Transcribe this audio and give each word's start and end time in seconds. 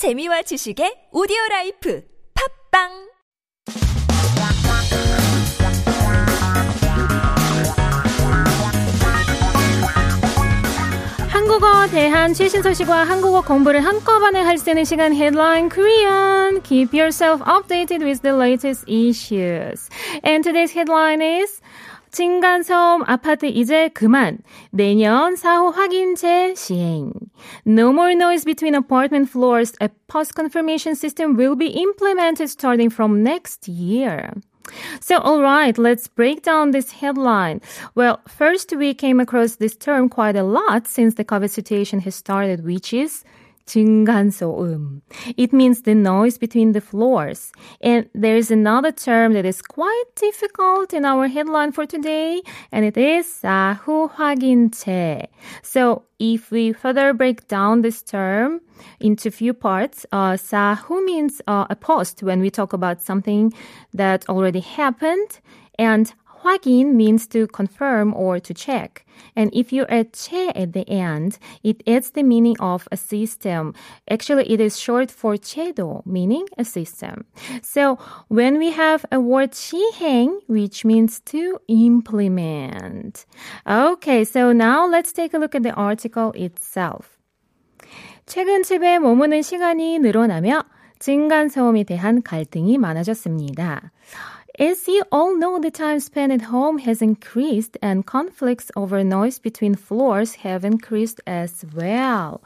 재미와 0.00 0.40
지식의 0.48 1.12
오디오 1.12 1.36
라이프 1.50 2.00
팟빵 2.32 2.88
한국어 11.28 11.86
대한 11.88 12.32
최신 12.32 12.62
소식과 12.62 13.04
한국어 13.04 13.42
공부를 13.42 13.84
한꺼번에 13.84 14.40
할 14.40 14.56
수 14.56 14.70
있는 14.70 14.86
시간 14.86 15.12
Headline 15.12 15.68
Korean. 15.68 16.62
Keep 16.62 16.96
yourself 16.96 17.42
updated 17.42 18.00
with 18.00 18.22
the 18.22 18.32
latest 18.32 18.88
issues. 18.88 19.90
And 20.24 20.42
today's 20.42 20.72
headline 20.72 21.20
is 21.20 21.60
층간소음 22.11 23.03
아파트 23.05 23.45
이제 23.45 23.89
그만. 23.89 24.37
내년 24.71 25.35
사후 25.35 25.69
확인제 25.69 26.55
시행. 26.55 27.11
No 27.65 27.89
more 27.89 28.13
noise 28.13 28.45
between 28.45 28.75
apartment 28.75 29.29
floors. 29.29 29.73
A 29.81 29.89
post 30.07 30.33
confirmation 30.35 30.95
system 30.95 31.35
will 31.35 31.55
be 31.55 31.67
implemented 31.67 32.49
starting 32.49 32.89
from 32.89 33.21
next 33.21 33.67
year. 33.67 34.31
So, 34.99 35.17
alright, 35.17 35.77
let's 35.77 36.07
break 36.07 36.41
down 36.41 36.71
this 36.71 36.91
headline. 36.91 37.61
Well, 37.93 38.21
first 38.27 38.75
we 38.75 38.93
came 38.93 39.19
across 39.19 39.57
this 39.57 39.75
term 39.75 40.09
quite 40.09 40.35
a 40.35 40.43
lot 40.43 40.87
since 40.87 41.15
the 41.15 41.25
COVID 41.25 41.49
situation 41.49 41.99
has 41.99 42.15
started, 42.15 42.65
which 42.65 42.93
is 42.93 43.23
증간소음. 43.65 45.01
It 45.37 45.51
means 45.51 45.81
the 45.81 45.95
noise 45.95 46.37
between 46.37 46.73
the 46.73 46.81
floors. 46.81 47.51
And 47.81 48.07
there's 48.13 48.51
another 48.51 48.91
term 48.91 49.33
that 49.33 49.45
is 49.45 49.61
quite 49.61 50.05
difficult 50.15 50.93
in 50.93 51.03
our 51.03 51.27
headline 51.27 51.71
for 51.71 51.85
today, 51.85 52.41
and 52.71 52.85
it 52.85 52.97
is 52.97 53.25
사후 53.41 54.09
확인체. 54.11 55.27
So 55.63 56.03
if 56.19 56.51
we 56.51 56.73
further 56.73 57.13
break 57.13 57.47
down 57.47 57.81
this 57.81 58.03
term 58.03 58.61
into 58.99 59.31
few 59.31 59.53
parts, 59.53 60.05
uh, 60.11 60.33
사후 60.37 61.03
means 61.03 61.41
uh, 61.47 61.65
a 61.69 61.75
post 61.75 62.21
when 62.21 62.41
we 62.41 62.49
talk 62.49 62.71
about 62.71 63.01
something 63.01 63.51
that 63.93 64.29
already 64.29 64.61
happened, 64.61 65.39
and 65.79 66.13
확인 66.45 66.95
means 66.95 67.27
to 67.27 67.47
confirm 67.47 68.13
or 68.13 68.39
to 68.39 68.53
check. 68.53 69.05
And 69.35 69.49
if 69.53 69.73
you 69.73 69.85
add 69.89 70.13
che 70.13 70.51
at 70.55 70.73
the 70.73 70.87
end, 70.87 71.39
it 71.63 71.81
adds 71.87 72.11
the 72.11 72.23
meaning 72.23 72.55
of 72.59 72.87
a 72.91 72.97
system. 72.97 73.73
Actually, 74.09 74.51
it 74.51 74.59
is 74.61 74.79
short 74.79 75.09
for 75.09 75.35
chedo, 75.35 76.05
meaning 76.05 76.45
a 76.57 76.63
system. 76.63 77.25
So 77.63 77.97
when 78.27 78.59
we 78.59 78.71
have 78.71 79.05
a 79.11 79.19
word 79.19 79.51
시행, 79.51 80.41
which 80.47 80.85
means 80.85 81.19
to 81.31 81.59
implement. 81.67 83.25
Okay, 83.67 84.23
so 84.23 84.51
now 84.51 84.87
let's 84.87 85.11
take 85.11 85.33
a 85.33 85.39
look 85.39 85.55
at 85.55 85.63
the 85.63 85.73
article 85.73 86.31
itself. 86.35 87.17
최근 88.27 88.63
집에 88.63 88.99
머무는 88.99 89.41
시간이 89.41 89.99
늘어나며 89.99 90.63
층간소음에 90.99 91.83
대한 91.83 92.23
갈등이 92.23 92.77
많아졌습니다. 92.77 93.91
As 94.60 94.86
you 94.86 95.04
all 95.10 95.38
know, 95.38 95.58
the 95.58 95.70
time 95.70 96.00
spent 96.00 96.30
at 96.30 96.52
home 96.52 96.80
has 96.80 97.00
increased 97.00 97.78
and 97.80 98.04
conflicts 98.04 98.70
over 98.76 99.02
noise 99.02 99.38
between 99.38 99.74
floors 99.74 100.44
have 100.44 100.66
increased 100.66 101.22
as 101.26 101.64
well. 101.74 102.40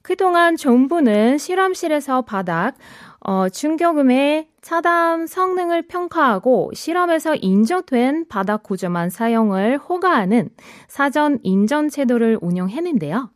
그동안 0.00 0.56
정부는 0.56 1.36
실험실에서 1.36 2.22
바닥, 2.22 2.76
어, 3.20 3.50
중교금의 3.50 4.48
차단 4.62 5.26
성능을 5.26 5.82
평가하고 5.82 6.70
실험에서 6.72 7.34
인정된 7.34 8.28
바닥 8.28 8.62
구조만 8.62 9.10
사용을 9.10 9.76
허가하는 9.76 10.48
사전 10.88 11.40
인정 11.42 11.90
제도를 11.90 12.38
운영했는데요. 12.40 13.28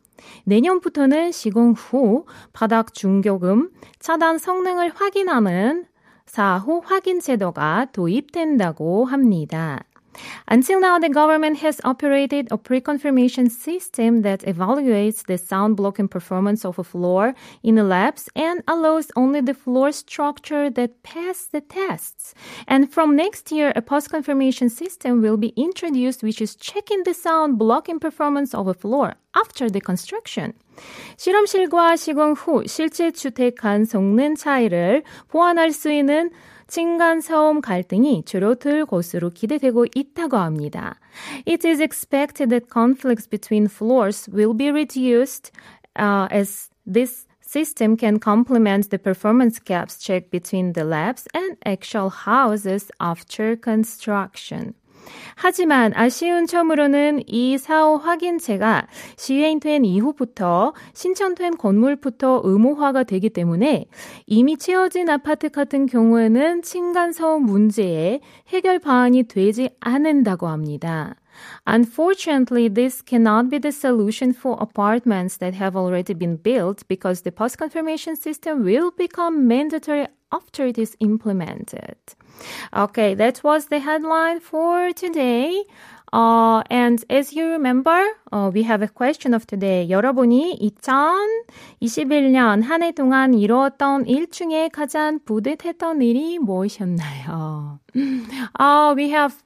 내년부터는 0.45 1.31
시공 1.31 1.73
후 1.73 2.25
바닥 2.53 2.95
중교금 2.95 3.69
차단 3.99 4.39
성능을 4.39 4.93
확인하는 4.95 5.85
사후 6.25 6.81
확인 6.83 7.19
제도가 7.19 7.87
도입된다고 7.93 9.05
합니다. 9.05 9.83
Until 10.48 10.80
now, 10.80 10.98
the 10.98 11.08
government 11.08 11.58
has 11.58 11.80
operated 11.84 12.48
a 12.50 12.58
pre-confirmation 12.58 13.48
system 13.48 14.22
that 14.22 14.40
evaluates 14.40 15.24
the 15.24 15.38
sound 15.38 15.76
blocking 15.76 16.08
performance 16.08 16.64
of 16.64 16.78
a 16.78 16.84
floor 16.84 17.34
in 17.62 17.76
the 17.76 17.84
labs 17.84 18.28
and 18.34 18.62
allows 18.66 19.12
only 19.14 19.40
the 19.40 19.54
floor 19.54 19.92
structure 19.92 20.68
that 20.70 21.02
pass 21.02 21.46
the 21.46 21.60
tests. 21.60 22.34
And 22.66 22.92
from 22.92 23.14
next 23.14 23.52
year, 23.52 23.72
a 23.76 23.82
post-confirmation 23.82 24.68
system 24.68 25.22
will 25.22 25.36
be 25.36 25.54
introduced 25.56 26.22
which 26.22 26.40
is 26.40 26.56
checking 26.56 27.04
the 27.04 27.14
sound 27.14 27.58
blocking 27.58 28.00
performance 28.00 28.54
of 28.54 28.66
a 28.66 28.74
floor 28.74 29.14
after 29.34 29.70
the 29.70 29.80
construction. 29.80 30.54
실험실과 31.18 31.96
시공 31.96 32.32
후 32.32 32.66
실제 32.66 33.10
주택 33.10 33.56
간 33.56 33.84
성능 33.84 34.34
차이를 34.34 35.02
보완할 35.28 35.72
수 35.72 35.92
있는 35.92 36.30
층간소음 36.67 37.61
갈등이 37.61 38.23
줄어들 38.25 38.85
것으로 38.85 39.29
기대되고 39.29 39.87
있다고 39.93 40.37
합니다. 40.37 40.99
It 41.47 41.67
is 41.67 41.81
expected 41.81 42.49
that 42.49 42.67
conflicts 42.71 43.27
between 43.29 43.67
floors 43.67 44.29
will 44.31 44.55
be 44.55 44.69
reduced 44.69 45.51
uh, 45.97 46.27
as 46.31 46.69
this 46.85 47.27
system 47.41 47.95
can 47.95 48.19
complement 48.19 48.89
the 48.89 48.97
performance 48.97 49.59
gaps 49.59 49.99
checked 49.99 50.31
between 50.31 50.73
the 50.73 50.83
labs 50.83 51.27
and 51.33 51.57
actual 51.65 52.09
houses 52.09 52.91
after 52.99 53.55
construction. 53.55 54.73
하지만 55.35 55.91
아쉬운 55.95 56.45
점으로는 56.45 57.21
이 57.27 57.57
사후 57.57 57.95
확인체가 57.95 58.87
시행된 59.17 59.85
이후부터 59.85 60.73
신청된 60.93 61.57
건물부터 61.57 62.41
의무화가 62.43 63.03
되기 63.03 63.29
때문에 63.29 63.85
이미 64.25 64.57
채워진 64.57 65.09
아파트 65.09 65.49
같은 65.49 65.85
경우에는 65.85 66.61
층간소음 66.61 67.43
문제에 67.43 68.21
해결 68.49 68.79
방안이 68.79 69.23
되지 69.23 69.69
않는다고 69.79 70.47
합니다. 70.47 71.15
Unfortunately, 71.66 72.68
this 72.68 73.02
cannot 73.02 73.50
be 73.50 73.58
the 73.58 73.72
solution 73.72 74.32
for 74.32 74.56
apartments 74.60 75.36
that 75.38 75.54
have 75.54 75.76
already 75.76 76.14
been 76.14 76.36
built 76.36 76.86
because 76.88 77.22
the 77.22 77.32
post 77.32 77.58
confirmation 77.58 78.16
system 78.16 78.64
will 78.64 78.90
become 78.90 79.46
mandatory 79.46 80.06
after 80.32 80.66
it 80.66 80.78
is 80.78 80.96
implemented. 81.00 81.96
Okay, 82.74 83.14
that 83.14 83.42
was 83.42 83.66
the 83.66 83.80
headline 83.80 84.40
for 84.40 84.92
today. 84.92 85.64
Uh, 86.12 86.62
and 86.70 87.04
as 87.08 87.32
you 87.32 87.46
remember, 87.46 88.04
uh, 88.32 88.50
we 88.52 88.64
have 88.64 88.82
a 88.82 88.88
question 88.88 89.32
of 89.32 89.46
today. 89.46 89.86
여러분이 89.88 90.58
2021년 90.60 92.62
한 92.62 92.82
해 92.82 92.90
동안 92.92 93.32
이루었던 93.34 94.06
일 94.06 94.28
중에 94.28 94.70
가장 94.72 95.20
뿌듯했던 95.24 96.02
일이 96.02 96.38
무엇이었나요? 96.40 97.78
Uh, 98.58 98.94
we 98.96 99.10
have 99.10 99.36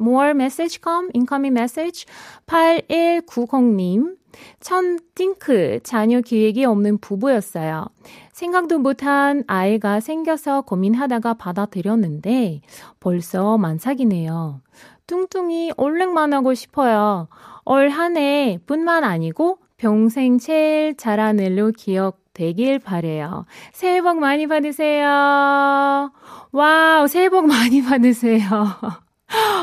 more 0.00 0.30
message 0.30 0.80
come, 0.82 1.10
incoming 1.14 1.52
message. 1.58 2.06
8190님. 2.46 4.16
천 4.60 4.98
띵크 5.16 5.80
자녀 5.82 6.20
기획이 6.20 6.64
없는 6.64 6.98
부부였어요. 6.98 7.86
생각도 8.32 8.78
못한 8.78 9.42
아이가 9.48 9.98
생겨서 10.00 10.60
고민하다가 10.62 11.34
받아들였는데 11.34 12.60
벌써 13.00 13.58
만삭이네요. 13.58 14.60
뚱뚱이 15.06 15.72
올랭만 15.76 16.32
하고 16.34 16.54
싶어요. 16.54 17.28
올 17.64 17.88
한 17.90 18.16
해 18.16 18.58
뿐만 18.66 19.02
아니고 19.02 19.58
평생 19.76 20.38
제일 20.38 20.96
잘한 20.96 21.38
일로 21.40 21.72
기억되길 21.72 22.78
바래요. 22.78 23.44
새해 23.72 24.00
복 24.02 24.18
많이 24.20 24.46
받으세요. 24.46 26.12
Wow, 26.52 27.08
새해 27.08 27.28
복 27.28 27.46
많이 27.46 27.82
받으세요. 27.82 28.38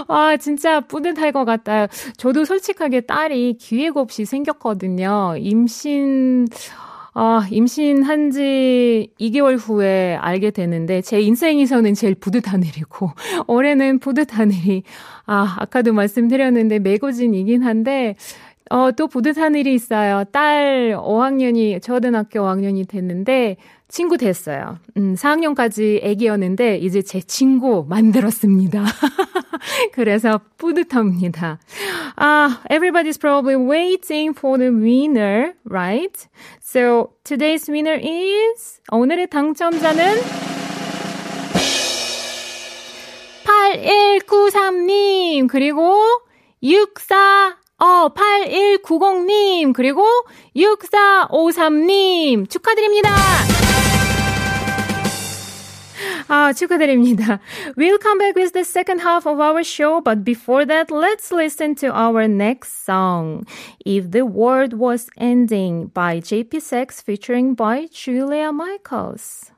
아, 0.07 0.37
진짜 0.37 0.79
뿌듯할 0.81 1.31
것 1.31 1.45
같아요. 1.45 1.87
저도 2.17 2.45
솔직하게 2.45 3.01
딸이 3.01 3.57
계획 3.59 3.97
없이 3.97 4.25
생겼거든요. 4.25 5.35
임신, 5.39 6.47
아, 7.13 7.47
임신한 7.49 8.31
지 8.31 9.09
2개월 9.19 9.57
후에 9.57 10.15
알게 10.15 10.51
되는데, 10.51 11.01
제 11.01 11.19
인생에서는 11.21 11.93
제일 11.95 12.15
뿌듯한 12.15 12.63
일이고, 12.63 13.11
올해는 13.47 13.99
뿌듯한 13.99 14.51
일이, 14.51 14.83
아, 15.25 15.55
아까도 15.59 15.93
말씀드렸는데, 15.93 16.79
매거진이긴 16.79 17.63
한데, 17.63 18.15
어, 18.69 18.91
또 18.91 19.07
뿌듯한 19.07 19.55
일이 19.55 19.73
있어요. 19.73 20.23
딸 20.31 20.95
5학년이, 20.97 21.81
초등학교 21.81 22.41
5학년이 22.41 22.87
됐는데, 22.87 23.57
친구 23.87 24.17
됐어요. 24.17 24.77
음, 24.97 25.15
4학년까지 25.15 25.99
애기였는데, 26.03 26.77
이제 26.77 27.01
제 27.01 27.21
친구 27.21 27.85
만들었습니다. 27.87 28.83
그래서 29.93 30.41
뿌듯합니다. 30.57 31.59
Ah, 32.17 32.61
everybody's 32.69 33.17
probably 33.17 33.55
waiting 33.55 34.33
for 34.33 34.57
the 34.57 34.69
winner, 34.69 35.53
right? 35.65 36.27
So 36.61 37.11
today's 37.23 37.69
winner 37.69 37.99
is 37.99 38.79
오늘의 38.91 39.29
당첨자는 39.29 40.21
8193님 43.45 45.47
그리고 45.47 45.93
64 46.63 47.57
어, 47.77 48.13
8190님, 48.13 49.73
그리고 49.73 50.07
6453님, 50.55 52.49
축하드립니다! 52.49 53.13
아, 56.28 56.52
축하드립니다. 56.52 57.40
We'll 57.76 57.98
come 57.98 58.18
back 58.18 58.36
with 58.36 58.52
the 58.52 58.64
second 58.64 59.00
half 59.00 59.26
of 59.26 59.40
our 59.40 59.62
show, 59.62 60.00
but 60.00 60.24
before 60.24 60.64
that, 60.66 60.90
let's 60.90 61.32
listen 61.32 61.74
to 61.76 61.90
our 61.92 62.28
next 62.28 62.84
song. 62.84 63.44
If 63.84 64.10
the 64.10 64.24
World 64.24 64.74
Was 64.74 65.08
Ending 65.16 65.90
by 65.92 66.20
JP 66.20 66.60
Sex 66.62 67.00
featuring 67.00 67.54
by 67.54 67.88
Julia 67.90 68.52
Michaels. 68.52 69.50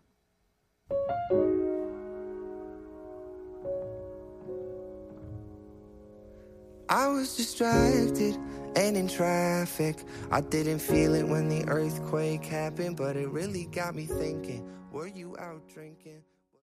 I 6.88 7.08
was 7.08 7.36
distracted 7.36 8.36
and 8.76 8.96
in 8.96 9.08
traffic. 9.08 9.96
I 10.30 10.42
didn't 10.42 10.80
feel 10.80 11.14
it 11.14 11.26
when 11.26 11.48
the 11.48 11.64
earthquake 11.68 12.44
happened, 12.44 12.96
but 12.96 13.16
it 13.16 13.28
really 13.28 13.66
got 13.72 13.94
me 13.94 14.04
thinking. 14.04 14.68
Were 14.92 15.06
you 15.06 15.34
out 15.38 15.66
drinking? 15.72 16.22